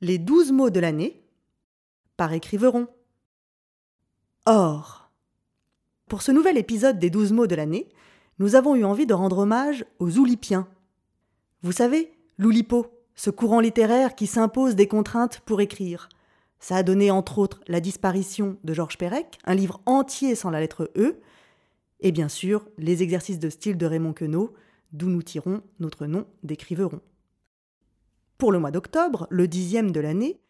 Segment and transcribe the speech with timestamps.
[0.00, 1.20] Les douze mots de l'année
[2.16, 2.86] par écriveron.
[4.46, 5.10] Or.
[6.08, 7.88] Pour ce nouvel épisode des douze mots de l'année,
[8.38, 10.68] nous avons eu envie de rendre hommage aux Oulipiens.
[11.62, 16.08] Vous savez, l'Oulipo, ce courant littéraire qui s'impose des contraintes pour écrire.
[16.60, 20.60] Ça a donné entre autres la disparition de Georges Perec, un livre entier sans la
[20.60, 21.18] lettre E,
[21.98, 24.54] et bien sûr les exercices de style de Raymond Queneau,
[24.92, 27.00] d'où nous tirons notre nom d'écriveron.
[28.38, 30.40] Pour le mois d'octobre, le dixième de l'année,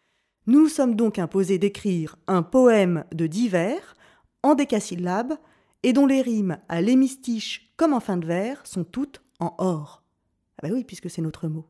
[0.47, 3.97] nous sommes donc imposés d'écrire un poème de divers
[4.43, 5.39] en décasyllabes
[5.83, 10.03] et dont les rimes à l'hémistiche comme en fin de vers sont toutes en or.
[10.59, 11.67] Ah ben oui, puisque c'est notre mot.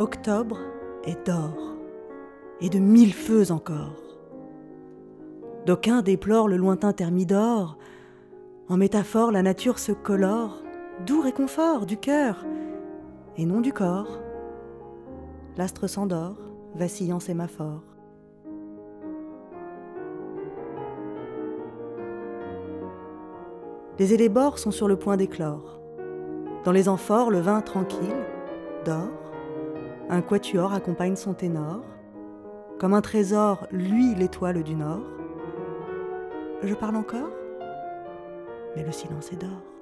[0.00, 0.58] Octobre
[1.04, 1.75] est d'or,
[2.60, 4.02] et de mille feux encore.
[5.66, 7.76] D'aucuns déplorent le lointain thermidor,
[8.68, 10.62] en métaphore la nature se colore,
[11.06, 12.44] doux réconfort du cœur,
[13.36, 14.20] et non du corps.
[15.56, 16.38] L'astre s'endort,
[16.74, 17.82] vacillant sémaphore.
[23.98, 25.80] Les élébores sont sur le point d'éclore.
[26.64, 28.24] Dans les amphores, le vin tranquille
[28.84, 29.26] dort
[30.08, 31.80] un quatuor accompagne son ténor.
[32.78, 35.00] Comme un trésor, lui l'étoile du nord.
[36.62, 37.30] Je parle encore,
[38.76, 39.75] mais le silence est d'or.